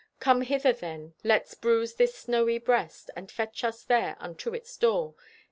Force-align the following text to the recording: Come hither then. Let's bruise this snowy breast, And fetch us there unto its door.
Come 0.19 0.41
hither 0.41 0.73
then. 0.73 1.13
Let's 1.23 1.53
bruise 1.53 1.93
this 1.93 2.15
snowy 2.15 2.57
breast, 2.57 3.11
And 3.15 3.29
fetch 3.29 3.63
us 3.63 3.83
there 3.83 4.17
unto 4.19 4.51
its 4.55 4.75
door. 4.75 5.13